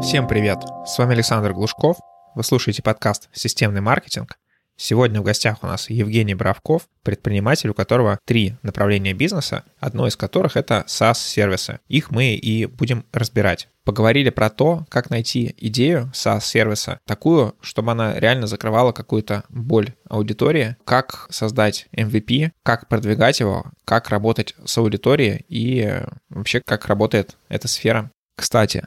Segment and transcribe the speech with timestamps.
[0.00, 0.58] Всем привет!
[0.86, 1.96] С вами Александр Глушков.
[2.36, 4.38] Вы слушаете подкаст «Системный маркетинг».
[4.76, 10.16] Сегодня в гостях у нас Евгений Бравков, предприниматель, у которого три направления бизнеса, одно из
[10.16, 11.80] которых это SaaS-сервисы.
[11.88, 13.68] Их мы и будем разбирать.
[13.82, 20.76] Поговорили про то, как найти идею SaaS-сервиса, такую, чтобы она реально закрывала какую-то боль аудитории,
[20.84, 27.66] как создать MVP, как продвигать его, как работать с аудиторией и вообще как работает эта
[27.66, 28.12] сфера.
[28.36, 28.86] Кстати,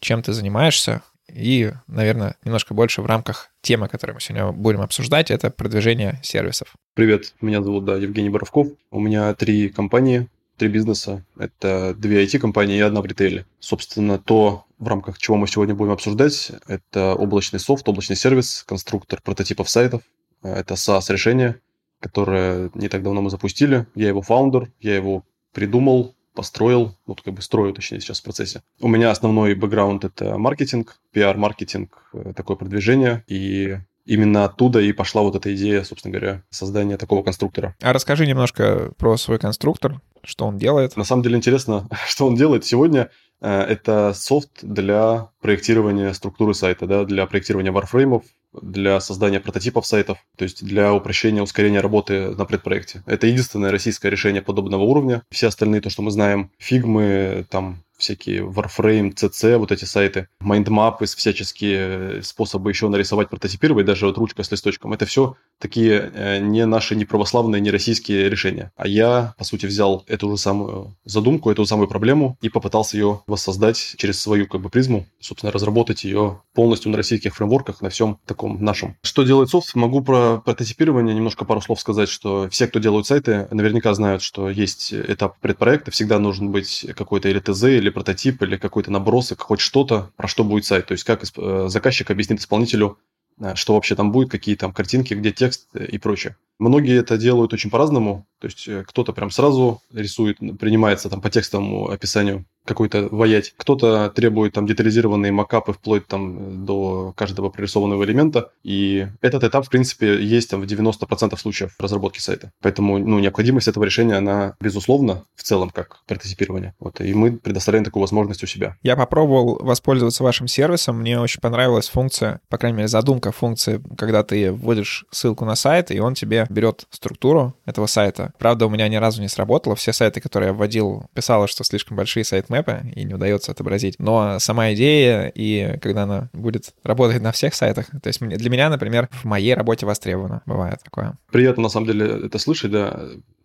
[0.00, 5.30] чем ты занимаешься, и, наверное, немножко больше в рамках темы, которую мы сегодня будем обсуждать,
[5.30, 6.74] это продвижение сервисов.
[6.94, 8.68] Привет, меня зовут, да, Евгений Боровков.
[8.90, 11.24] У меня три компании, три бизнеса.
[11.38, 13.46] Это две IT-компании и одна в ритейле.
[13.60, 19.20] Собственно, то, в рамках чего мы сегодня будем обсуждать, это облачный софт, облачный сервис, конструктор
[19.22, 20.02] прототипов сайтов.
[20.42, 21.60] Это SaaS-решение,
[22.00, 23.86] которое не так давно мы запустили.
[23.94, 28.62] Я его фаундер, я его придумал, построил, вот как бы строю, точнее, сейчас в процессе.
[28.80, 35.22] У меня основной бэкграунд– это маркетинг, пиар-маркетинг, э, такое продвижение, и именно оттуда и пошла
[35.22, 37.76] вот эта идея, собственно говоря, создания такого конструктора.
[37.80, 40.96] А расскажи немножко про свой конструктор, что он делает.
[40.96, 42.64] На самом деле интересно, что он делает.
[42.64, 49.40] Сегодня э, это софт для проектирования структуры сайта, да, для проектирования wireframe ов, для создания
[49.40, 53.02] прототипов сайтов, то есть для упрощения, ускорения работы на предпроекте.
[53.06, 55.22] Это единственное российское решение подобного уровня.
[55.30, 61.06] Все остальные, то, что мы знаем, фигмы, там всякие wireframe.cc, вот эти сайты, mindmap ы,
[61.06, 64.92] всяческие способы еще нарисовать, прототипировать, даже вот ручка с листочком.
[64.92, 68.72] Это все такие э, не наши, не православные, не российские решения.
[68.76, 73.20] А я, по сути, взял эту же самую задумку, эту самую проблему и попытался ее
[73.26, 78.18] воссоздать через свою как бы призму, собственно, разработать ее полностью на российских фреймворках, на всем
[78.26, 78.96] таком нашем.
[79.02, 79.74] Что делает софт?
[79.74, 84.48] Могу про прототипирование немножко пару слов сказать, что все, кто делают сайты, наверняка знают, что
[84.48, 89.42] есть этап предпроекта, всегда нужен быть какой-то или ТЗ, или или прототип, или какой-то набросок,
[89.42, 90.86] хоть что-то, про что будет сайт.
[90.86, 92.98] То есть как э, заказчик объяснит исполнителю,
[93.40, 96.36] э, что вообще там будет, какие там картинки, где текст э, и прочее.
[96.60, 98.26] Многие это делают очень по-разному.
[98.38, 103.54] То есть кто-то прям сразу рисует, принимается там по текстовому описанию какой-то воять.
[103.56, 108.52] Кто-то требует там детализированные макапы вплоть там до каждого прорисованного элемента.
[108.62, 112.52] И этот этап, в принципе, есть там в 90% случаев разработки сайта.
[112.62, 116.74] Поэтому ну, необходимость этого решения, она безусловно в целом как прототипирование.
[116.78, 118.76] Вот, и мы предоставляем такую возможность у себя.
[118.82, 121.00] Я попробовал воспользоваться вашим сервисом.
[121.00, 125.90] Мне очень понравилась функция, по крайней мере, задумка функции, когда ты вводишь ссылку на сайт,
[125.90, 128.32] и он тебе берет структуру этого сайта.
[128.38, 129.76] Правда, у меня ни разу не сработало.
[129.76, 133.96] Все сайты, которые я вводил, писало, что слишком большие сайт мэпа и не удается отобразить.
[133.98, 138.68] Но сама идея, и когда она будет работать на всех сайтах, то есть для меня,
[138.68, 140.42] например, в моей работе востребовано.
[140.46, 141.16] Бывает такое.
[141.30, 143.00] Приятно, на самом деле, это слышать, да.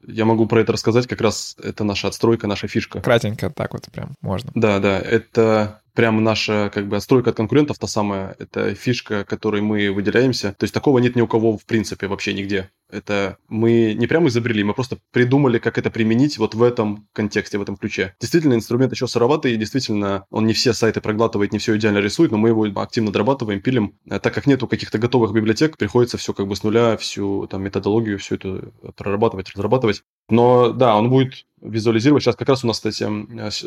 [0.08, 3.02] Я могу про это рассказать, как раз это наша отстройка, наша фишка.
[3.02, 4.52] Кратенько так вот прям можно.
[4.54, 9.62] Да, да, это прям наша как бы отстройка от конкурентов та самая, это фишка, которой
[9.62, 10.54] мы выделяемся.
[10.58, 12.70] То есть такого нет ни у кого в принципе вообще нигде.
[12.90, 17.58] Это мы не прямо изобрели, мы просто придумали, как это применить вот в этом контексте,
[17.58, 18.16] в этом ключе.
[18.20, 22.38] Действительно, инструмент еще сыроватый, действительно, он не все сайты проглатывает, не все идеально рисует, но
[22.38, 23.96] мы его активно дорабатываем, пилим.
[24.10, 27.64] А так как нету каких-то готовых библиотек, приходится все как бы с нуля, всю там
[27.64, 30.04] методологию, всю эту прорабатывать, разрабатывать.
[30.30, 32.24] Но да, он будет визуализировать.
[32.24, 33.08] Сейчас как раз у нас, кстати,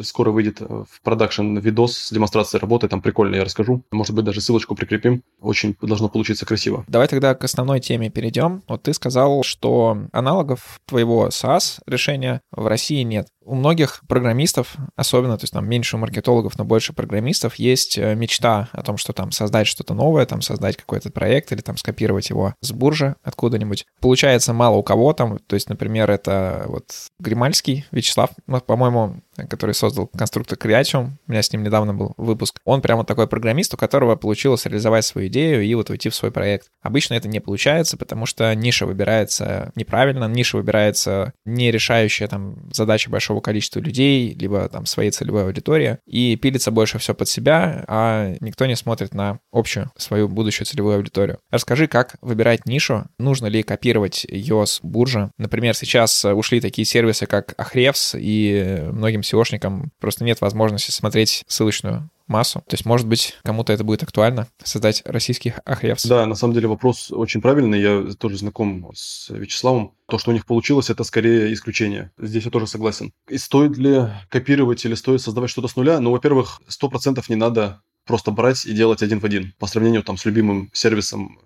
[0.03, 2.89] скоро выйдет в продакшн видос с демонстрацией работы.
[2.89, 3.83] Там прикольно, я расскажу.
[3.91, 5.23] Может быть, даже ссылочку прикрепим.
[5.41, 6.85] Очень должно получиться красиво.
[6.89, 8.63] Давай тогда к основной теме перейдем.
[8.69, 15.39] Вот ты сказал, что аналогов твоего SaaS решения в России нет у многих программистов, особенно,
[15.39, 19.13] то есть там меньше у маркетологов, но больше программистов, есть э, мечта о том, что
[19.13, 23.87] там создать что-то новое, там создать какой-то проект или там скопировать его с буржи откуда-нибудь.
[24.01, 29.75] Получается мало у кого там, то есть, например, это вот Гримальский Вячеслав, ну, по-моему, который
[29.75, 33.77] создал конструктор Creatium, у меня с ним недавно был выпуск, он прямо такой программист, у
[33.77, 36.69] которого получилось реализовать свою идею и вот уйти в свой проект.
[36.83, 43.09] Обычно это не получается, потому что ниша выбирается неправильно, ниша выбирается не решающая там задачи
[43.09, 48.35] большого количества людей, либо там своей целевой аудитории, и пилится больше все под себя, а
[48.41, 51.39] никто не смотрит на общую свою будущую целевую аудиторию.
[51.51, 55.31] Расскажи, как выбирать нишу, нужно ли копировать ее с буржа.
[55.39, 62.11] Например, сейчас ушли такие сервисы, как Ahrefs, и многим SEOшникам просто нет возможности смотреть ссылочную
[62.27, 62.61] массу.
[62.61, 66.07] То есть, может быть, кому-то это будет актуально, создать российский Ahrefs.
[66.07, 67.81] Да, на самом деле вопрос очень правильный.
[67.81, 69.95] Я тоже знаком с Вячеславом.
[70.07, 72.11] То, что у них получилось, это скорее исключение.
[72.19, 73.13] Здесь я тоже согласен.
[73.29, 76.01] И стоит ли копировать или стоит создавать что-то с нуля?
[76.01, 80.17] Ну, во-первых, 100% не надо просто брать и делать один в один по сравнению там
[80.17, 81.39] с любимым сервисом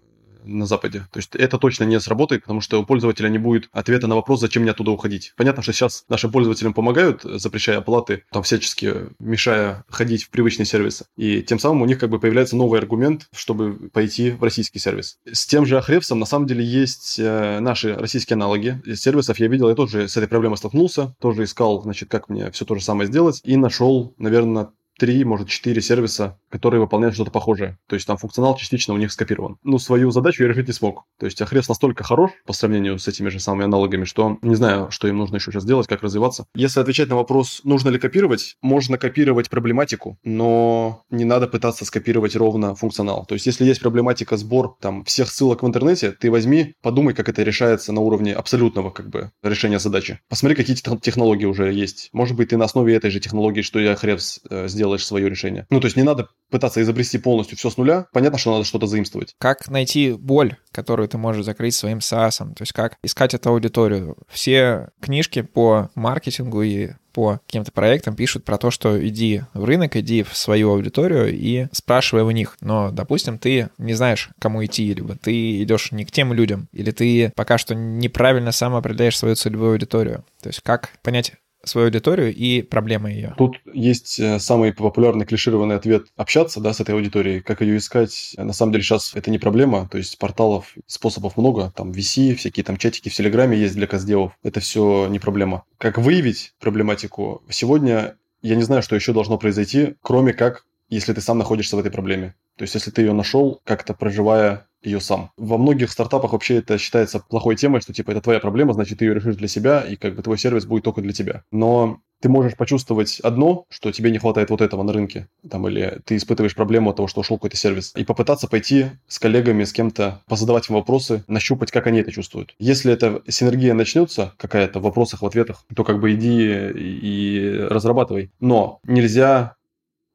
[0.44, 1.06] на Западе.
[1.12, 4.40] То есть это точно не сработает, потому что у пользователя не будет ответа на вопрос,
[4.40, 5.32] зачем мне оттуда уходить.
[5.36, 11.06] Понятно, что сейчас нашим пользователям помогают, запрещая оплаты, там всячески мешая ходить в привычные сервисы.
[11.16, 15.18] И тем самым у них как бы появляется новый аргумент, чтобы пойти в российский сервис.
[15.30, 18.80] С тем же Ахревсом на самом деле есть э, наши российские аналоги.
[18.84, 22.50] Из сервисов я видел, я тоже с этой проблемой столкнулся, тоже искал, значит, как мне
[22.50, 24.70] все то же самое сделать, и нашел, наверное,
[25.02, 27.76] три, может, четыре сервиса, которые выполняют что-то похожее.
[27.88, 29.56] То есть там функционал частично у них скопирован.
[29.64, 31.06] Ну, свою задачу я решить не смог.
[31.18, 34.92] То есть Ahrefs настолько хорош по сравнению с этими же самыми аналогами, что не знаю,
[34.92, 36.46] что им нужно еще сейчас делать, как развиваться.
[36.54, 42.36] Если отвечать на вопрос, нужно ли копировать, можно копировать проблематику, но не надо пытаться скопировать
[42.36, 43.26] ровно функционал.
[43.26, 47.28] То есть если есть проблематика сбор там всех ссылок в интернете, ты возьми, подумай, как
[47.28, 50.20] это решается на уровне абсолютного как бы решения задачи.
[50.28, 52.10] Посмотри, какие технологии уже есть.
[52.12, 55.28] Может быть, ты на основе этой же технологии, что я Ahrefs э, сделал, делаешь свое
[55.28, 55.66] решение.
[55.70, 58.06] Ну, то есть не надо пытаться изобрести полностью все с нуля.
[58.12, 59.34] Понятно, что надо что-то заимствовать.
[59.38, 62.38] Как найти боль, которую ты можешь закрыть своим SaaS?
[62.38, 64.16] То есть как искать эту аудиторию?
[64.28, 69.96] Все книжки по маркетингу и по каким-то проектам пишут про то, что иди в рынок,
[69.96, 72.56] иди в свою аудиторию и спрашивай у них.
[72.60, 76.90] Но, допустим, ты не знаешь, кому идти, либо ты идешь не к тем людям, или
[76.90, 80.24] ты пока что неправильно сам определяешь свою целевую аудиторию.
[80.42, 81.32] То есть как понять
[81.64, 83.34] свою аудиторию и проблемы ее.
[83.38, 87.40] Тут есть э, самый популярный клишированный ответ– общаться да, с этой аудиторией.
[87.40, 88.34] Как ее искать?
[88.36, 89.88] На самом деле сейчас это не проблема.
[89.90, 91.72] То есть порталов, способов много.
[91.76, 94.32] Там VC, всякие там чатики в Телеграме есть для каздевов.
[94.42, 95.64] Это все не проблема.
[95.78, 97.42] Как выявить проблематику?
[97.48, 101.78] Сегодня я не знаю, что еще должно произойти, кроме как, если ты сам находишься в
[101.78, 102.34] этой проблеме.
[102.56, 105.30] То есть, если ты ее нашел, как-то проживая ее сам.
[105.36, 109.04] Во многих стартапах вообще это считается плохой темой, что типа это твоя проблема, значит ты
[109.04, 111.44] ее решишь для себя, и как бы твой сервис будет только для тебя.
[111.50, 116.00] Но ты можешь почувствовать одно, что тебе не хватает вот этого на рынке, там, или
[116.04, 119.72] ты испытываешь проблему от того, что ушел какой-то сервис, и попытаться пойти с коллегами, с
[119.72, 122.54] кем-то, позадавать им вопросы, нащупать, как они это чувствуют.
[122.60, 128.30] Если эта синергия начнется какая-то в вопросах, в ответах, то как бы иди и разрабатывай.
[128.38, 129.56] Но нельзя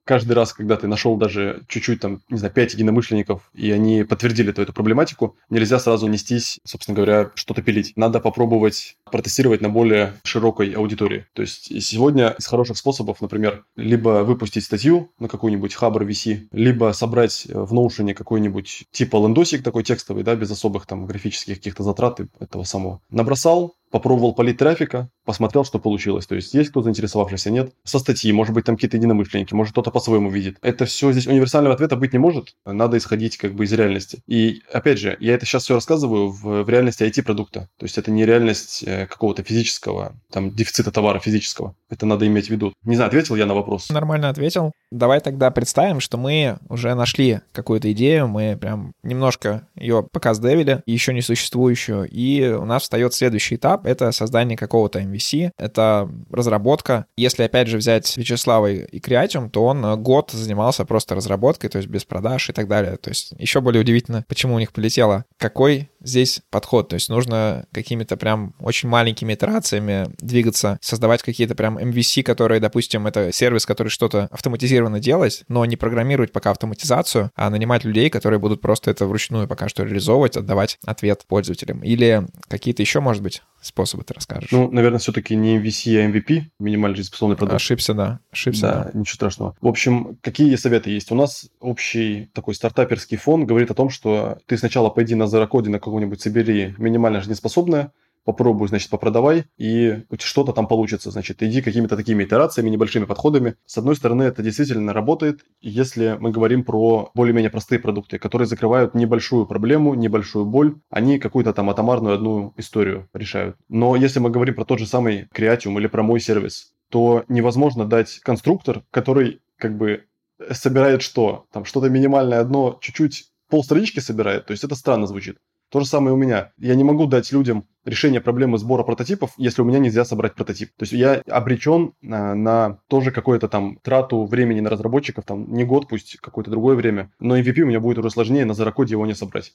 [0.08, 4.50] каждый раз, когда ты нашел даже чуть-чуть там, не знаю, 5 единомышленников, и они подтвердили
[4.50, 7.94] эту, эту проблематику, нельзя сразу нестись, собственно говоря, что-то пилить.
[7.96, 11.26] Надо попробовать протестировать на более широкой аудитории.
[11.34, 16.92] То есть сегодня из хороших способов, например, либо выпустить статью на какой-нибудь Хабр VC, либо
[16.94, 22.22] собрать в Notion какой-нибудь типа лендосик такой текстовый, да, без особых там графических каких-то затрат
[22.40, 23.02] этого самого.
[23.10, 26.28] Набросал, попробовал полить трафика, посмотрел, что получилось.
[26.28, 27.72] То есть есть кто заинтересовавшийся, нет.
[27.84, 30.58] Со статьи, может быть, там какие-то единомышленники, может, кто-то по-своему видит.
[30.62, 32.56] Это все здесь универсального ответа быть не может.
[32.64, 34.20] Надо исходить как бы из реальности.
[34.28, 37.70] И опять же, я это сейчас все рассказываю в, в реальности IT-продукта.
[37.78, 41.76] То есть это не реальность э, какого-то физического, там, дефицита товара физического.
[41.90, 42.74] Это надо иметь в виду.
[42.84, 43.90] Не знаю, ответил я на вопрос?
[43.90, 44.72] Нормально ответил.
[44.92, 51.14] Давай тогда представим, что мы уже нашли какую-то идею, мы прям немножко ее показдевили, еще
[51.14, 57.06] не существующую, и у нас встает следующий этап— это создание какого-то MVC, это разработка.
[57.16, 61.90] Если, опять же, взять Вячеслава и Creatium, то он год занимался просто разработкой, то есть
[61.90, 62.98] без продаж и так далее.
[62.98, 65.26] То есть еще более удивительно, почему у них полетело.
[65.38, 66.90] Какой здесь подход?
[66.90, 73.08] То есть нужно какими-то прям очень маленькими итерациями двигаться, создавать какие-то прям MVC, которые, допустим,
[73.08, 78.40] это сервис, который что-то автоматизированно делать, но не программировать пока автоматизацию, а нанимать людей, которые
[78.40, 81.84] будут просто это вручную пока что реализовывать, отдавать ответ пользователям.
[81.84, 84.52] Или какие-то еще, может быть, способы ты расскажешь?
[84.52, 87.56] Ну, наверное, все-таки не MVC, а MVP, минимально жизнеспособный продукт.
[87.56, 88.20] Ошибся, да.
[88.32, 88.84] Ошибся, да.
[88.92, 89.00] да.
[89.00, 89.56] ничего страшного.
[89.62, 91.12] В общем, какие советы есть?
[91.12, 95.70] У нас общий такой стартаперский фон говорит о том, что ты сначала пойди на зарокоде
[95.70, 97.92] на какого-нибудь собери минимально жизнеспособное,
[98.24, 101.12] попробуй, значит, попродавай, и что-то там получится.
[101.12, 103.56] Значит, иди какими-то такими итерациями, небольшими подходами.
[103.66, 108.94] С одной стороны, это действительно работает, если мы говорим про более-менее простые продукты, которые закрывают
[108.94, 113.56] небольшую проблему, небольшую боль, они какую-то там атомарную одну историю решают.
[113.70, 117.86] Но если мы говорим про тот же самый Creatium или про мой сервис, то невозможно
[117.86, 120.04] дать конструктор, который как бы
[120.52, 121.46] собирает что?
[121.52, 124.46] Там что-то минимальное одно, чуть-чуть полстранички собирает.
[124.46, 125.38] То есть это странно звучит.
[125.70, 126.52] То же самое у меня.
[126.58, 130.70] Я не могу дать людям решение проблемы сбора прототипов, если у меня нельзя собрать прототип.
[130.78, 135.66] То есть я обречен на, на тоже какую-то там трату времени на разработчиков, там не
[135.66, 139.06] год, пусть какое-то другое время, но MVP у меня будет уже сложнее, на зарокоде его
[139.06, 139.54] не собрать.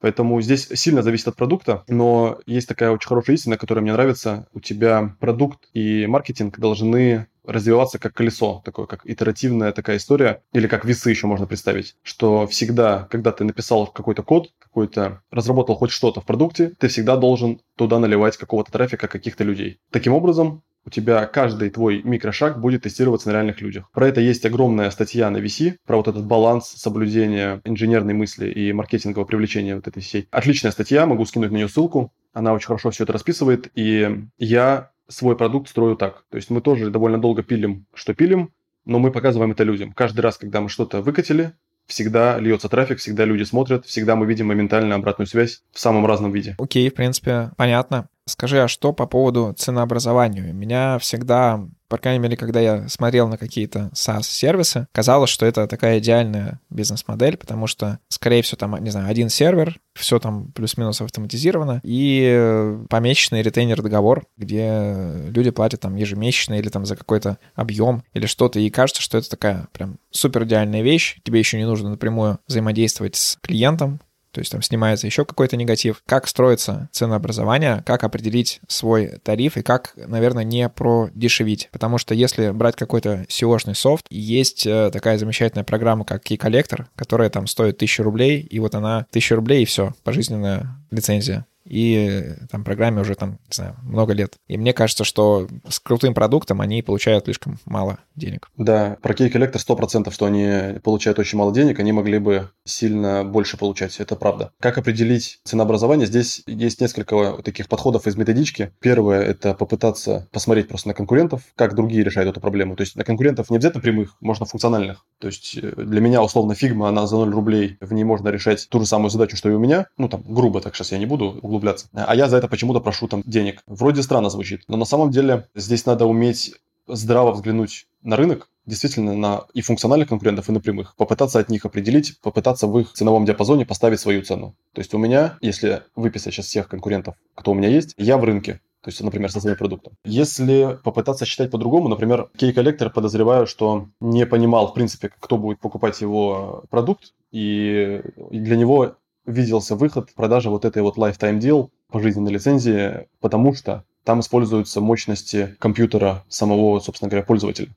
[0.00, 4.46] Поэтому здесь сильно зависит от продукта, но есть такая очень хорошая истина, которая мне нравится.
[4.52, 10.66] У тебя продукт и маркетинг должны развиваться как колесо, такое как итеративная такая история, или
[10.66, 15.90] как весы еще можно представить, что всегда, когда ты написал какой-то код, какой-то разработал хоть
[15.90, 19.80] что-то в продукте, ты всегда должен туда наливать какого-то трафика каких-то людей.
[19.90, 23.90] Таким образом, у тебя каждый твой микрошаг будет тестироваться на реальных людях.
[23.92, 28.72] Про это есть огромная статья на VC, про вот этот баланс соблюдения инженерной мысли и
[28.72, 30.28] маркетингового привлечения вот этой всей.
[30.30, 32.12] Отличная статья, могу скинуть на нее ссылку.
[32.32, 36.24] Она очень хорошо все это расписывает, и я свой продукт строю так.
[36.30, 38.52] То есть мы тоже довольно долго пилим, что пилим,
[38.84, 39.92] но мы показываем это людям.
[39.92, 41.54] Каждый раз, когда мы что-то выкатили,
[41.86, 46.32] всегда льется трафик, всегда люди смотрят, всегда мы видим моментально обратную связь в самом разном
[46.32, 46.54] виде.
[46.58, 48.08] Окей, в принципе, понятно.
[48.28, 50.52] Скажи, а что по поводу ценообразования?
[50.52, 55.98] Меня всегда, по крайней мере, когда я смотрел на какие-то SaaS-сервисы, казалось, что это такая
[55.98, 61.80] идеальная бизнес-модель, потому что, скорее всего, там, не знаю, один сервер, все там плюс-минус автоматизировано,
[61.82, 68.60] и помесячный ретейнер-договор, где люди платят там ежемесячно или там за какой-то объем или что-то,
[68.60, 73.16] и кажется, что это такая прям супер идеальная вещь, тебе еще не нужно напрямую взаимодействовать
[73.16, 76.02] с клиентом, то есть там снимается еще какой-то негатив.
[76.06, 81.68] Как строится ценообразование, как определить свой тариф и как, наверное, не продешевить.
[81.72, 86.86] Потому что если брать какой-то SEO-шный софт, есть э, такая замечательная программа, как Key Collector,
[86.96, 92.34] которая там стоит 1000 рублей, и вот она 1000 рублей, и все, пожизненная лицензия и
[92.50, 94.34] там программе уже там, не знаю, много лет.
[94.46, 98.48] И мне кажется, что с крутым продуктом они получают слишком мало денег.
[98.56, 103.24] Да, про Key Collector 100%, что они получают очень мало денег, они могли бы сильно
[103.24, 104.52] больше получать, это правда.
[104.60, 106.06] Как определить ценообразование?
[106.06, 108.72] Здесь есть несколько таких подходов из методички.
[108.80, 112.76] Первое– это попытаться посмотреть просто на конкурентов, как другие решают эту проблему.
[112.76, 115.04] То есть на конкурентов не обязательно прямых, можно функциональных.
[115.18, 118.68] То есть э, для меня условно Figma, она за 0 рублей, в ней можно решать
[118.68, 119.86] ту же самую задачу, что и у меня.
[119.96, 121.57] Ну там, грубо так сейчас я не буду углубляться.
[121.92, 123.62] А я за это почему-то прошу там денег.
[123.66, 126.54] Вроде странно звучит, но на самом деле здесь надо уметь
[126.86, 130.94] здраво взглянуть на рынок, действительно на и функциональных конкурентов, и на прямых.
[130.96, 134.54] Попытаться от них определить, попытаться в их ценовом диапазоне поставить свою цену.
[134.72, 138.24] То есть у меня, если выписать сейчас всех конкурентов, кто у меня есть, я в
[138.24, 138.60] рынке.
[138.82, 139.94] То есть, например, со своим продуктом.
[140.04, 145.58] Если попытаться считать по-другому, например, Key Collector, подозреваю, что не понимал, в принципе, кто будет
[145.58, 148.00] покупать его продукт, и
[148.30, 148.94] для него
[149.28, 154.80] виделся выход в продаже вот этой вот lifetime deal пожизненной лицензии, потому что там используются
[154.80, 157.68] мощности компьютера самого, собственно говоря, пользователя.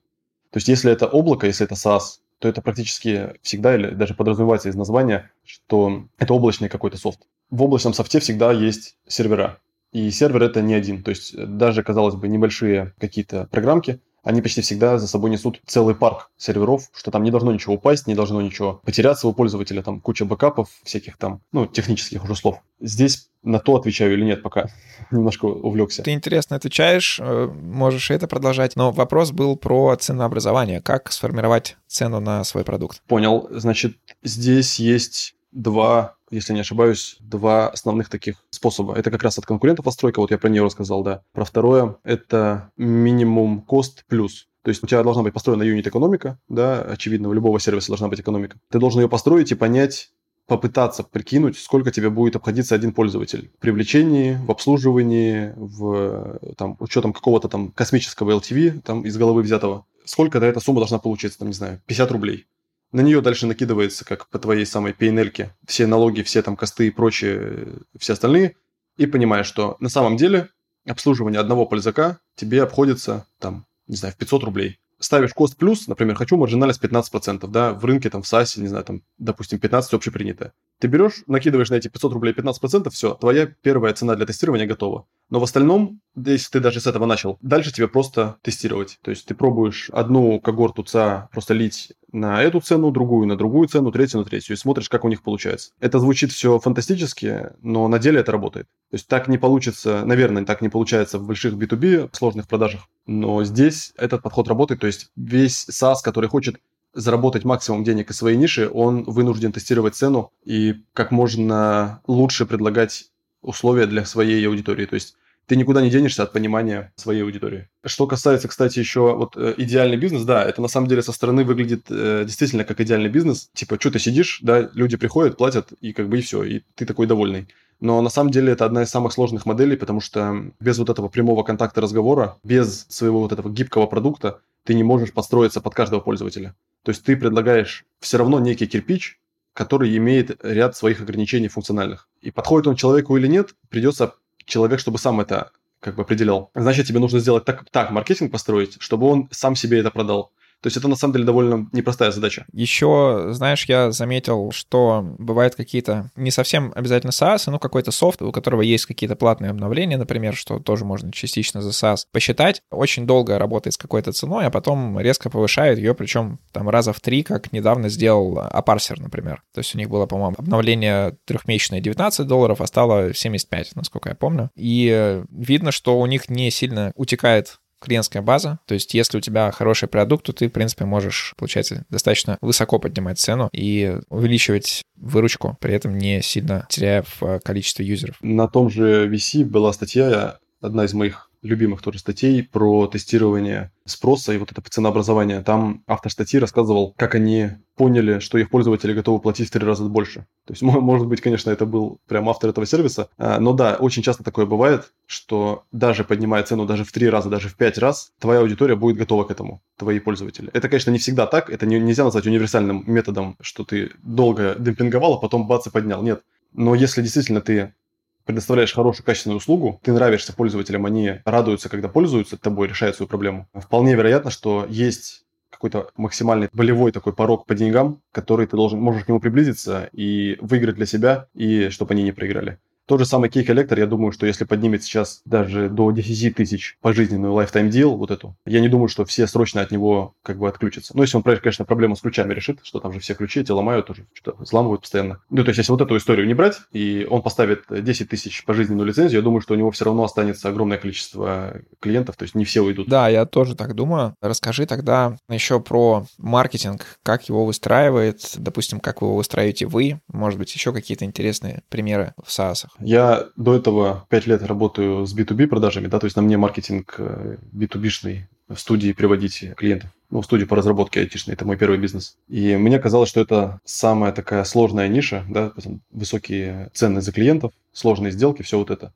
[0.50, 4.68] То есть если это облако, если это SaaS, то это практически всегда или даже подразумевается
[4.68, 7.20] из названия, что это облачный какой-то софт.
[7.50, 9.58] В облачном софте всегда есть сервера.
[9.92, 11.02] И сервер это не один.
[11.02, 15.94] То есть даже, казалось бы, небольшие какие-то программки, они почти всегда за собой несут целый
[15.94, 20.00] парк серверов, что там не должно ничего упасть, не должно ничего потеряться у пользователя, там
[20.00, 22.58] куча бэкапов, всяких там, ну, технических уже слов.
[22.80, 24.68] Здесь на то отвечаю или нет, пока
[25.10, 26.02] немножко увлекся.
[26.02, 30.80] Ты интересно отвечаешь, э, можешь это продолжать, но вопрос был про ценообразование.
[30.80, 33.02] Как сформировать цену на свой продукт?
[33.08, 33.48] Понял.
[33.50, 38.94] Значит, здесь есть два если не ошибаюсь, два основных таких способа.
[38.94, 41.22] Это как раз от конкурентов отстройка, вот я про нее рассказал, да.
[41.32, 44.48] Про второе– это минимум кост плюс.
[44.64, 48.20] То есть у тебя должна быть построена юнит-экономика, да, очевидно, у любого сервиса должна быть
[48.20, 48.58] экономика.
[48.70, 50.12] Ты должен ее построить и понять,
[50.46, 57.12] попытаться прикинуть, сколько тебе будет обходиться один пользователь в привлечении, в обслуживании, в там, учетом
[57.12, 59.86] какого-то там космического LTV, там из головы взятого.
[60.04, 62.46] Сколько эта сумма должна получиться, там, не знаю, 50 рублей.
[62.92, 66.90] На нее дальше накидывается, как по твоей самой PNL, все налоги, все там косты и
[66.90, 68.56] прочие, все остальные,
[68.98, 70.50] и понимаешь, что на самом деле
[70.86, 74.78] обслуживание одного пользака тебе обходится там, не знаю, в 500 рублей.
[74.98, 78.84] Ставишь кост плюс, например, хочу маржинальность 15%, да, в рынке там в САСе, не знаю,
[78.84, 80.52] там, допустим, 15 общепринятое.
[80.78, 85.06] Ты берешь, накидываешь на эти 500 рублей 15%, все, твоя первая цена для тестирования готова.
[85.28, 88.98] Но в остальном, если ты даже с этого начал, дальше тебе просто тестировать.
[89.02, 93.68] То есть ты пробуешь одну когорту ЦА просто лить на эту цену, другую на другую
[93.68, 95.72] цену, третью на третью, и смотришь, как у них получается.
[95.80, 98.66] Это звучит все фантастически, но на деле это работает.
[98.90, 103.42] То есть так не получится, наверное, так не получается в больших B2B сложных продажах, но
[103.44, 106.56] здесь этот подход работает, то есть весь SaaS, который хочет
[106.94, 113.10] заработать максимум денег из своей ниши, он вынужден тестировать цену и как можно лучше предлагать
[113.40, 114.86] условия для своей аудитории.
[114.86, 115.16] То есть
[115.52, 117.68] ты никуда не денешься от понимания своей аудитории.
[117.84, 121.44] Что касается, кстати, еще вот э, идеальный бизнес, да, это на самом деле со стороны
[121.44, 123.50] выглядит э, действительно как идеальный бизнес.
[123.52, 126.86] Типа, что ты сидишь, да, люди приходят, платят, и как бы и все, и ты
[126.86, 127.48] такой довольный.
[127.80, 131.10] Но на самом деле это одна из самых сложных моделей, потому что без вот этого
[131.10, 136.00] прямого контакта разговора, без своего вот этого гибкого продукта, ты не можешь подстроиться под каждого
[136.00, 136.56] пользователя.
[136.82, 139.20] То есть ты предлагаешь все равно некий кирпич,
[139.52, 142.08] который имеет ряд своих ограничений функциональных.
[142.22, 144.14] И подходит он человеку или нет, придется
[144.46, 146.50] человек, чтобы сам это как бы определял.
[146.54, 150.32] Значит, тебе нужно сделать так, так маркетинг построить, чтобы он сам себе это продал.
[150.62, 152.46] То есть это на самом деле довольно непростая задача.
[152.52, 158.30] Еще, знаешь, я заметил, что бывают какие-то не совсем обязательно SaaS, но какой-то софт, у
[158.30, 162.62] которого есть какие-то платные обновления, например, что тоже можно частично за SaaS посчитать.
[162.70, 167.00] Очень долго работает с какой-то ценой, а потом резко повышает ее, причем там раза в
[167.00, 169.42] три, как недавно сделал Aparser, например.
[169.52, 174.14] То есть у них было, по-моему, обновление трехмесячное 19 долларов, а стало 75, насколько я
[174.14, 174.50] помню.
[174.54, 178.60] И видно, что у них не сильно утекает клиентская база.
[178.66, 182.78] То есть если у тебя хороший продукт, то ты, в принципе, можешь, получается, достаточно высоко
[182.78, 188.16] поднимать цену и увеличивать выручку, при этом не сильно теряя в количестве юзеров.
[188.22, 194.32] На том же VC была статья, одна из моих любимых тоже статей про тестирование спроса
[194.32, 195.42] и вот это ценообразование.
[195.42, 199.84] Там автор статьи рассказывал, как они поняли, что их пользователи готовы платить в три раза
[199.84, 200.26] больше.
[200.46, 203.08] То есть, может быть, конечно, это был прям автор этого сервиса.
[203.18, 207.28] А, но да, очень часто такое бывает, что даже поднимая цену даже в три раза,
[207.28, 210.50] даже в пять раз, твоя аудитория будет готова к этому, твои пользователи.
[210.52, 211.50] Это, конечно, не всегда так.
[211.50, 216.02] Это не, нельзя назвать универсальным методом, что ты долго демпинговал, а потом бац и поднял.
[216.02, 216.22] Нет.
[216.52, 217.74] Но если действительно ты
[218.24, 223.48] предоставляешь хорошую качественную услугу, ты нравишься пользователям, они радуются, когда пользуются тобой, решают свою проблему.
[223.54, 229.04] Вполне вероятно, что есть какой-то максимальный болевой такой порог по деньгам, который ты должен, можешь
[229.04, 232.58] к нему приблизиться и выиграть для себя, и чтобы они не проиграли.
[232.86, 236.76] Тот же самый Key Collector, я думаю, что если поднимет сейчас даже до 10 тысяч
[236.80, 240.48] пожизненную lifetime deal, вот эту, я не думаю, что все срочно от него как бы
[240.48, 240.96] отключатся.
[240.96, 243.86] Ну, если он, конечно, проблему с ключами решит, что там же все ключи эти ломают
[243.86, 245.20] тоже, что-то взламывают постоянно.
[245.30, 248.86] Ну, то есть, если вот эту историю не брать, и он поставит 10 тысяч пожизненную
[248.86, 252.44] лицензию, я думаю, что у него все равно останется огромное количество клиентов, то есть не
[252.44, 252.88] все уйдут.
[252.88, 254.14] Да, я тоже так думаю.
[254.20, 260.38] Расскажи тогда еще про маркетинг, как его выстраивает, допустим, как вы его выстраиваете вы, может
[260.38, 262.66] быть, еще какие-то интересные примеры в SaaS.
[262.80, 266.96] Я до этого 5 лет работаю с B2B продажами, да, то есть на мне маркетинг
[266.98, 269.90] B2B-шный э, в студии приводить клиентов.
[270.10, 272.16] Ну, в студии по разработке айтишной, это мой первый бизнес.
[272.28, 275.52] И мне казалось, что это самая такая сложная ниша, да,
[275.90, 278.92] высокие цены за клиентов, сложные сделки, все вот это.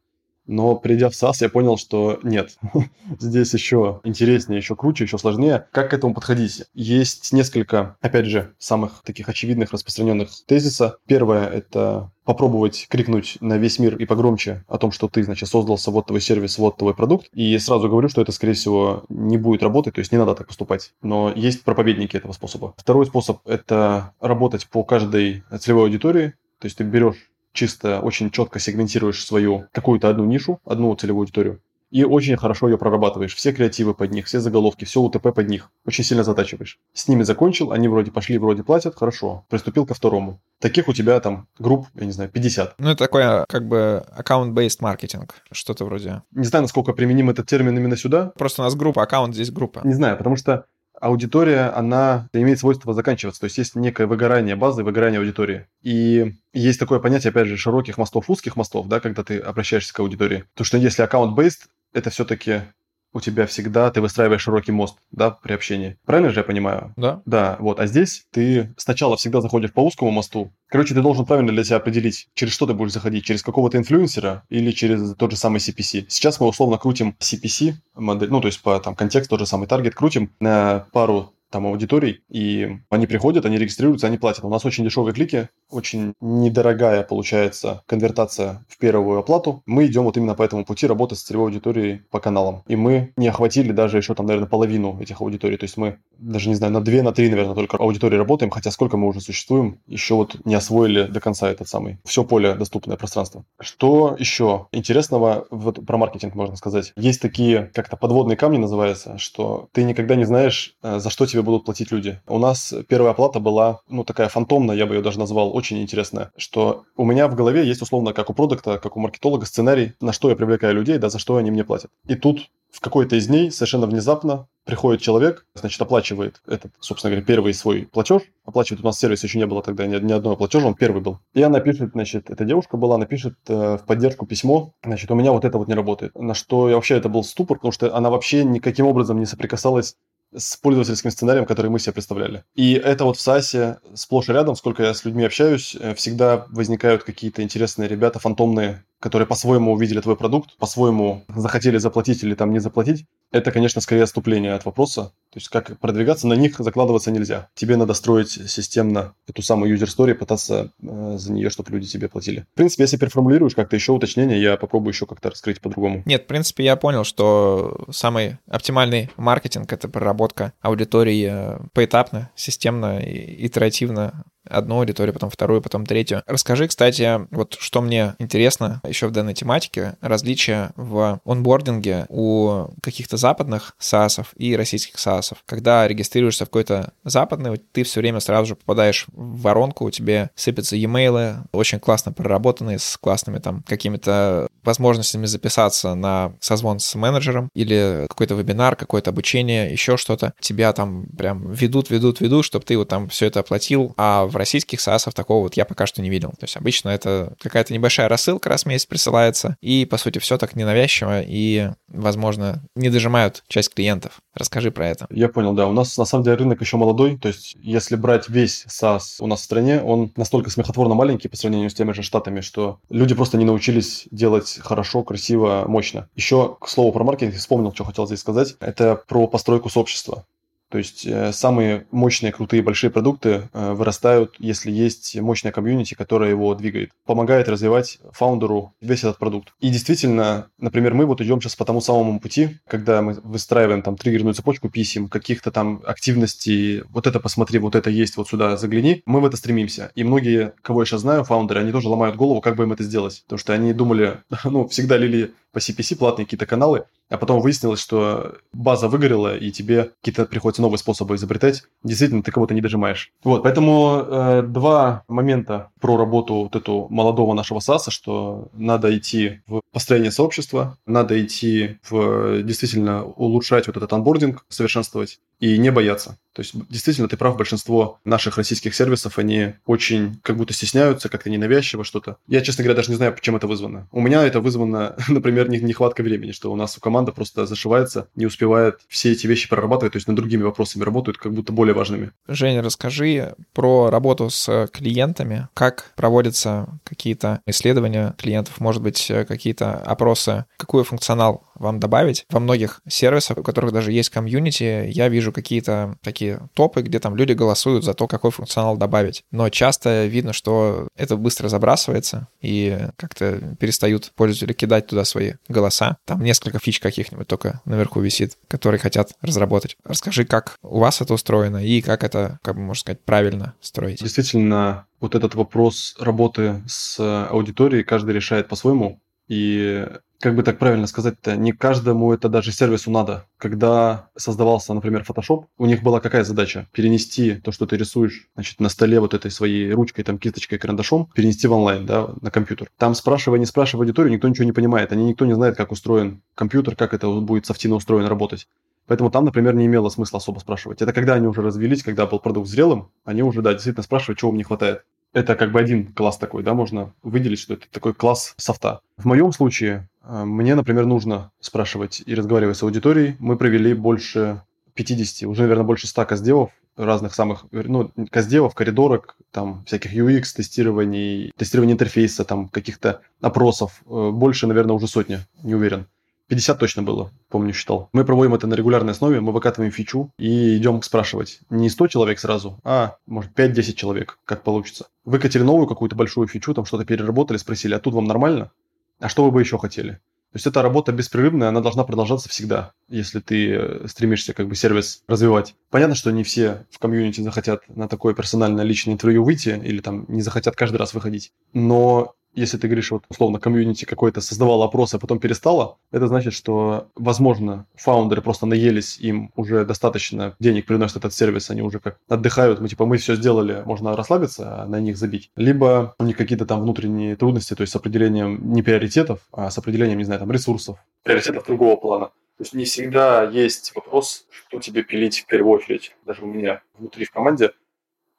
[0.46, 2.56] Но придя в САС, я понял, что нет.
[3.18, 5.66] Здесь еще интереснее, еще круче, еще сложнее.
[5.72, 6.64] Как к этому подходить?
[6.74, 10.98] Есть несколько, опять же, самых таких очевидных распространенных тезиса.
[11.06, 15.90] Первое– это попробовать крикнуть на весь мир и погромче о том, что ты, значит, создался,
[15.90, 17.28] вот твой сервис, вот твой продукт.
[17.32, 20.48] И сразу говорю, что это, скорее всего, не будет работать, то есть не надо так
[20.48, 20.92] поступать.
[21.02, 22.74] Но есть проповедники этого способа.
[22.76, 26.34] Второй способ– это работать по каждой целевой аудитории.
[26.58, 31.60] То есть ты берешь чисто очень четко сегментируешь свою какую-то одну нишу, одну целевую аудиторию,
[31.90, 33.34] и очень хорошо ее прорабатываешь.
[33.34, 35.70] Все креативы под них, все заголовки, все УТП под них.
[35.86, 36.78] Очень сильно затачиваешь.
[36.92, 39.44] С ними закончил, они вроде пошли, вроде платят, хорошо.
[39.48, 40.40] Приступил ко второму.
[40.60, 42.74] Таких у тебя там групп, я не знаю, 50.
[42.78, 46.22] Ну, это такой как бы аккаунт-based маркетинг, что-то вроде.
[46.32, 48.32] Не знаю, насколько применим этот термин именно сюда.
[48.36, 49.80] Просто у нас группа, аккаунт здесь группа.
[49.84, 50.66] Не знаю, потому что
[51.00, 53.40] аудитория, она имеет свойство заканчиваться.
[53.40, 55.66] То есть есть некое выгорание базы, выгорание аудитории.
[55.82, 60.00] И есть такое понятие, опять же, широких мостов, узких мостов, да, когда ты обращаешься к
[60.00, 60.44] аудитории.
[60.54, 62.62] То, что если аккаунт-based, это все-таки
[63.12, 65.96] у тебя всегда ты выстраиваешь широкий мост, да, при общении.
[66.04, 66.92] Правильно же я понимаю?
[66.96, 67.22] Да.
[67.24, 67.80] Да, вот.
[67.80, 70.52] А здесь ты сначала всегда заходишь по узкому мосту.
[70.68, 74.42] Короче, ты должен правильно для себя определить, через что ты будешь заходить, через какого-то инфлюенсера
[74.48, 76.06] или через тот же самый CPC.
[76.08, 79.68] Сейчас мы условно крутим CPC модель, ну, то есть по там контекст, тот же самый
[79.68, 84.44] таргет крутим на пару там аудиторий, и они приходят, они регистрируются, они платят.
[84.44, 89.62] У нас очень дешевые клики, очень недорогая получается конвертация в первую оплату.
[89.66, 92.62] Мы идем вот именно по этому пути работы с целевой аудиторией по каналам.
[92.66, 95.56] И мы не охватили даже еще там, наверное, половину этих аудиторий.
[95.56, 98.70] То есть мы даже, не знаю, на две, на три, наверное, только аудитории работаем, хотя
[98.70, 102.96] сколько мы уже существуем, еще вот не освоили до конца этот самый, все поле доступное
[102.96, 103.44] пространство.
[103.60, 106.92] Что еще интересного вот про маркетинг можно сказать?
[106.96, 111.35] Есть такие, как-то подводные камни называется, что ты никогда не знаешь, э, за что тебе
[111.42, 112.20] будут платить люди.
[112.26, 116.32] У нас первая оплата была, ну, такая фантомная, я бы ее даже назвал, очень интересная,
[116.36, 120.12] что у меня в голове есть условно, как у продукта, как у маркетолога, сценарий, на
[120.12, 121.90] что я привлекаю людей, да, за что они мне платят.
[122.06, 127.24] И тут в какой-то из дней совершенно внезапно приходит человек, значит, оплачивает этот, собственно говоря,
[127.24, 128.22] первый свой платеж.
[128.44, 131.18] Оплачивает у нас сервис еще не было тогда ни, ни одного платежа, он первый был.
[131.32, 135.32] И она пишет, значит, эта девушка была, напишет э, в поддержку письмо, значит, у меня
[135.32, 136.14] вот это вот не работает.
[136.16, 139.96] На что я вообще это был ступор, потому что она вообще никаким образом не соприкасалась
[140.36, 142.44] с пользовательским сценарием, который мы себе представляли.
[142.54, 146.46] И это вот в САСе сплошь и рядом, сколько я с людьми общаюсь, э, всегда
[146.50, 152.52] возникают какие-то интересные ребята, фантомные, которые по-своему увидели твой продукт, по-своему захотели заплатить или там
[152.52, 153.06] не заплатить.
[153.32, 155.12] Это, конечно, скорее отступление от вопроса.
[155.36, 157.50] То есть как продвигаться, на них закладываться нельзя.
[157.54, 162.08] Тебе надо строить системно эту самую user story, пытаться э, за нее, чтобы люди тебе
[162.08, 162.46] платили.
[162.54, 166.02] В принципе, если переформулируешь как-то еще уточнение, я попробую еще как-то раскрыть по-другому.
[166.06, 172.98] Нет, в принципе, я понял, что самый оптимальный маркетинг— это проработка аудитории э, поэтапно, системно,
[173.04, 176.22] итеративно одну аудиторию, потом вторую, потом третью.
[176.26, 183.16] Расскажи, кстати, вот что мне интересно еще в данной тематике, различия в онбординге у каких-то
[183.16, 185.34] западных SaaS и российских SaaS.
[185.46, 190.30] Когда регистрируешься в какой-то западный, ты все время сразу же попадаешь в воронку, у тебя
[190.34, 197.50] сыпятся e-mail, очень классно проработанные, с классными там какими-то возможностями записаться на созвон с менеджером
[197.54, 200.34] или какой-то вебинар, какое-то обучение, еще что-то.
[200.40, 204.35] Тебя там прям ведут, ведут, ведут, чтобы ты вот там все это оплатил, а в
[204.38, 206.30] российских SaaS такого вот я пока что не видел.
[206.30, 210.38] То есть обычно это какая-то небольшая рассылка раз в месяц присылается, и, по сути, все
[210.38, 214.20] так ненавязчиво, и, возможно, не дожимают часть клиентов.
[214.34, 215.06] Расскажи про это.
[215.10, 215.66] Я понял, да.
[215.66, 219.26] У нас, на самом деле, рынок еще молодой, то есть если брать весь SaaS у
[219.26, 223.14] нас в стране, он настолько смехотворно маленький по сравнению с теми же штатами, что люди
[223.14, 226.08] просто не научились делать хорошо, красиво, мощно.
[226.14, 228.56] Еще, к слову, про маркетинг вспомнил, что хотел здесь сказать.
[228.60, 230.24] Это про постройку сообщества.
[230.70, 236.30] То есть э, самые мощные, крутые, большие продукты э, вырастают, если есть мощная комьюнити, которая
[236.30, 239.52] его двигает, помогает развивать фаундеру весь этот продукт.
[239.60, 243.96] И действительно, например, мы вот идем сейчас по тому самому пути, когда мы выстраиваем там
[243.96, 249.02] триггерную цепочку писем, каких-то там активностей, вот это посмотри, вот это есть, вот сюда загляни,
[249.06, 249.92] мы в это стремимся.
[249.94, 252.82] И многие, кого я сейчас знаю, фаундеры, они тоже ломают голову, как бы им это
[252.82, 253.22] сделать.
[253.24, 257.80] Потому что они думали, ну, всегда лили по CPC платные какие-то каналы, а потом выяснилось,
[257.80, 261.64] что база выгорела, и тебе какие-то приходится новые способы изобретать.
[261.82, 263.12] Действительно, ты кого-то не дожимаешь.
[263.22, 269.40] Вот, поэтому э, два момента про работу вот эту молодого нашего САСа, что надо идти
[269.46, 276.18] в построение сообщества, надо идти в действительно улучшать вот этот анбординг, совершенствовать и не бояться.
[276.36, 281.30] То есть, действительно, ты прав, большинство наших российских сервисов, они очень как будто стесняются, как-то
[281.30, 282.18] ненавязчиво что-то.
[282.28, 283.88] Я, честно говоря, даже не знаю, чем это вызвано.
[283.90, 288.80] У меня это вызвано, например, нехватка времени, что у нас команда просто зашивается, не успевает
[288.86, 292.12] все эти вещи прорабатывать, то есть над другими вопросами работают, как будто более важными.
[292.28, 300.44] Женя, расскажи про работу с клиентами, как проводятся какие-то исследования клиентов, может быть, какие-то опросы,
[300.58, 302.24] какой функционал вам добавить.
[302.30, 307.16] Во многих сервисах, у которых даже есть комьюнити, я вижу какие-то такие топы, где там
[307.16, 309.24] люди голосуют за то, какой функционал добавить.
[309.30, 315.98] Но часто видно, что это быстро забрасывается, и как-то перестают пользователи кидать туда свои голоса.
[316.04, 319.76] Там несколько фич каких-нибудь только наверху висит, которые хотят разработать.
[319.84, 324.02] Расскажи, как у вас это устроено и как это, как бы можно сказать, правильно строить.
[324.02, 329.00] Действительно, вот этот вопрос работы с аудиторией каждый решает по-своему.
[329.28, 329.86] И
[330.20, 333.26] как бы так правильно сказать-то, не каждому это даже сервису надо.
[333.36, 336.68] Когда создавался, например, Photoshop, у них была какая задача?
[336.72, 341.10] Перенести то, что ты рисуешь, значит, на столе вот этой своей ручкой, там, кисточкой, карандашом,
[341.14, 342.68] перенести в онлайн, да, на компьютер.
[342.78, 344.92] Там спрашивая, не спрашивая аудиторию, никто ничего не понимает.
[344.92, 348.48] Они никто не знает, как устроен компьютер, как это будет софтина устроен работать.
[348.86, 350.80] Поэтому там, например, не имело смысла особо спрашивать.
[350.80, 354.30] Это когда они уже развелись, когда был продукт зрелым, они уже, да, действительно спрашивают, чего
[354.30, 354.84] вам не хватает.
[355.12, 358.80] Это как бы один класс такой, да, можно выделить, что это такой класс софта.
[358.96, 363.16] В моем случае э, мне, например, нужно спрашивать и разговаривать с аудиторией.
[363.18, 364.42] Мы провели больше
[364.74, 371.32] 50, уже, наверное, больше 100 каздевов разных самых, ну, каздевов, коридорок, там, всяких UX, тестирований,
[371.36, 373.82] тестирования интерфейса, там, каких-то опросов.
[373.86, 375.86] Э, больше, наверное, уже сотни, не уверен.
[376.28, 377.88] 50 точно было, помню, считал.
[377.92, 381.40] Мы проводим это на регулярной основе, мы выкатываем фичу и идем спрашивать.
[381.50, 384.88] Не 100 человек сразу, а, может, 5-10 человек, как получится.
[385.04, 388.50] Выкатили новую какую-то большую фичу, там что-то переработали, спросили, а тут вам нормально?
[388.98, 390.00] А что вы бы еще хотели?
[390.32, 394.54] То есть эта работа беспрерывная, она должна продолжаться всегда, если ты э, стремишься как бы
[394.54, 395.54] сервис развивать.
[395.70, 400.04] Понятно, что не все в комьюнити захотят на такое персональное личное интервью выйти или там
[400.08, 401.32] не захотят каждый раз выходить.
[401.54, 406.34] Но если ты говоришь, вот условно, комьюнити какой-то создавал опрос, а потом перестало, это значит,
[406.34, 411.98] что, возможно, фаундеры просто наелись, им уже достаточно денег приносит этот сервис, они уже как
[412.08, 415.30] отдыхают, мы типа, мы все сделали, можно расслабиться, а на них забить.
[415.34, 419.58] Либо у них какие-то там внутренние трудности, то есть с определением не приоритетов, а с
[419.58, 422.10] определением, не знаю, там ресурсов, приоритетов другого плана.
[422.36, 425.96] То есть не всегда есть вопрос, что тебе пилить в первую очередь.
[426.04, 427.52] Даже у меня внутри в команде.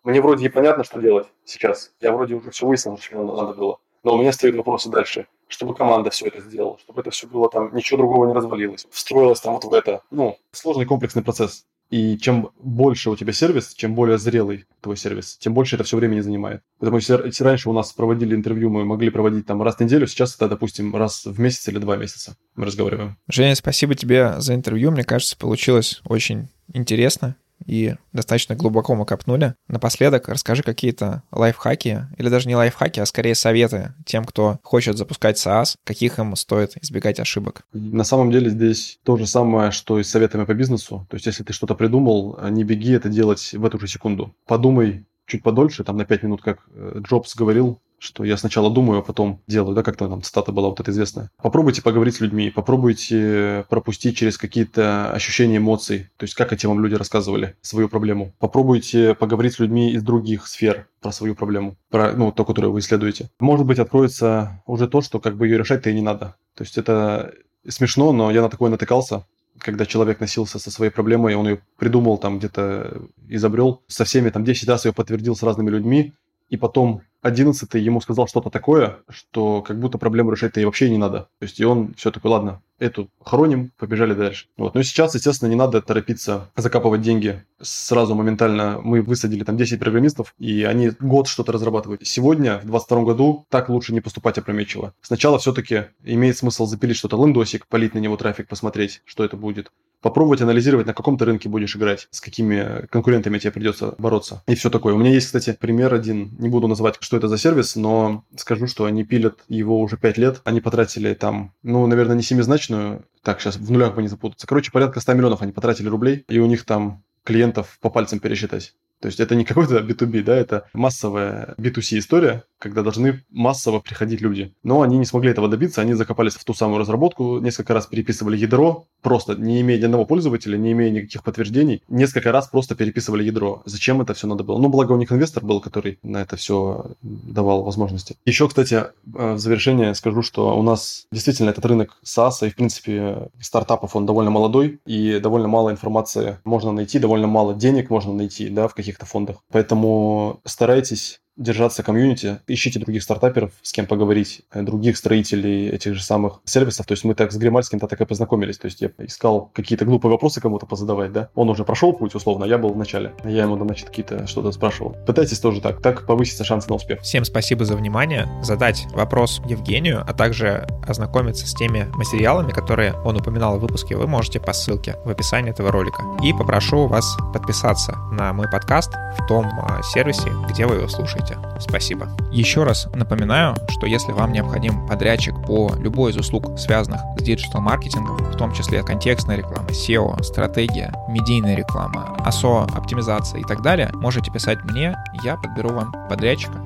[0.03, 1.91] Мне вроде и понятно, что делать сейчас.
[2.01, 3.77] Я вроде уже все выяснил, что мне надо было.
[4.07, 5.27] Но у меня стоит вопрос дальше.
[5.49, 8.87] Чтобы команда все это сделала, чтобы это все было там, ничего другого не развалилось.
[8.89, 10.01] Встроилось там вот в это.
[10.11, 11.65] Ну, сложный комплексный процесс.
[11.89, 15.97] И чем больше у тебя сервис, чем более зрелый твой сервис, тем больше это все
[15.97, 16.61] времени занимает.
[16.79, 20.07] Потому что если раньше у нас проводили интервью, мы могли проводить там раз в неделю,
[20.07, 23.17] сейчас это, допустим, раз в месяц или два месяца мы разговариваем.
[23.27, 24.91] Женя, спасибо тебе за интервью.
[24.91, 29.55] Мне кажется, получилось очень интересно и достаточно глубоко мы копнули.
[29.67, 35.37] Напоследок расскажи какие-то лайфхаки, или даже не лайфхаки, а скорее советы тем, кто хочет запускать
[35.37, 37.65] SaaS, каких им стоит избегать ошибок.
[37.73, 41.05] На самом деле здесь то же самое, что и с советами по бизнесу.
[41.09, 44.35] То есть если ты что-то придумал, не беги это делать в эту же секунду.
[44.45, 48.99] Подумай чуть подольше, там на 5 минут, как э, Джобс говорил, что я сначала думаю,
[48.99, 51.31] а потом делаю, да, как-то там цитата была вот эта известная.
[51.41, 56.79] Попробуйте поговорить с людьми, попробуйте пропустить через какие-то ощущения эмоций, то есть как эти вам
[56.83, 58.33] люди рассказывали свою проблему.
[58.39, 62.79] Попробуйте поговорить с людьми из других сфер про свою проблему, про, ну, то, которую вы
[62.79, 63.29] исследуете.
[63.39, 66.35] Может быть, откроется уже то, что как бы ее решать-то и не надо.
[66.55, 67.33] То есть это
[67.67, 69.25] смешно, но я на такое натыкался,
[69.59, 74.43] когда человек носился со своей проблемой, он ее придумал, там где-то изобрел, со всеми там
[74.43, 76.13] 10 раз ее подтвердил с разными людьми,
[76.49, 80.97] и потом одиннадцатый ему сказал что-то такое, что как будто проблему решать-то и вообще не
[80.97, 81.29] надо.
[81.39, 84.47] То есть и он все такой, ладно, эту хороним, побежали дальше.
[84.57, 84.75] Вот.
[84.75, 87.43] Но сейчас, естественно, не надо торопиться закапывать деньги.
[87.61, 92.05] Сразу моментально мы высадили там 10 программистов, и они год что-то разрабатывают.
[92.05, 94.93] Сегодня, в 22 году, так лучше не поступать опрометчиво.
[95.01, 99.71] Сначала все-таки имеет смысл запилить что-то лендосик, полить на него трафик, посмотреть, что это будет
[100.01, 104.43] попробовать анализировать, на каком ты рынке будешь играть, с какими конкурентами тебе придется бороться.
[104.47, 104.93] И все такое.
[104.93, 106.35] У меня есть, кстати, пример один.
[106.37, 110.17] Не буду называть, что это за сервис, но скажу, что они пилят его уже 5
[110.17, 110.41] лет.
[110.43, 114.47] Они потратили там, ну, наверное, не семизначно месячную, так, сейчас в нулях бы не запутаться.
[114.47, 118.73] Короче, порядка 100 миллионов они потратили рублей, и у них там клиентов по пальцам пересчитать.
[118.99, 124.21] То есть это не какой-то B2B, да, это массовая B2C история, когда должны массово приходить
[124.21, 124.53] люди.
[124.63, 128.37] Но они не смогли этого добиться, они закопались в ту самую разработку, несколько раз переписывали
[128.37, 133.23] ядро, просто не имея ни одного пользователя, не имея никаких подтверждений, несколько раз просто переписывали
[133.23, 133.61] ядро.
[133.65, 134.57] Зачем это все надо было?
[134.57, 138.15] Ну, благо у них инвестор был, который на это все давал возможности.
[138.25, 142.55] Еще, кстати, э, в завершение скажу, что у нас действительно этот рынок SaaS и, в
[142.55, 148.13] принципе, стартапов, он довольно молодой, и довольно мало информации можно найти, довольно мало денег можно
[148.13, 149.43] найти, да, в каких-то фондах.
[149.51, 156.03] Поэтому старайтесь держаться комьюнити, ищите других стартаперов, с кем поговорить, э, других строителей этих же
[156.03, 156.85] самых сервисов.
[156.85, 158.57] То есть мы так с Гримальским-то так и познакомились.
[158.57, 161.29] То есть я искал какие-то глупые вопросы кому-то позадавать, да.
[161.35, 163.13] Он уже прошел путь, условно, я был в начале.
[163.23, 164.95] Я ему, значит, какие-то что-то спрашивал.
[165.05, 165.81] Пытайтесь тоже так.
[165.81, 167.01] Так повысится шансы на успех.
[167.01, 168.27] Всем спасибо за внимание.
[168.41, 174.07] Задать вопрос Евгению, а также ознакомиться с теми материалами, которые он упоминал в выпуске, вы
[174.07, 176.03] можете по ссылке в описании этого ролика.
[176.23, 181.26] И попрошу вас подписаться на мой подкаст в том а, сервисе, где вы его слушаете
[181.27, 181.37] слушаете.
[181.59, 182.09] Спасибо.
[182.31, 188.17] Еще раз напоминаю, что если вам необходим подрядчик по любой из услуг, связанных с диджитал-маркетингом,
[188.17, 194.31] в том числе контекстная реклама, SEO, стратегия, медийная реклама, ASO, оптимизация и так далее, можете
[194.31, 196.61] писать мне, я подберу вам подрядчика.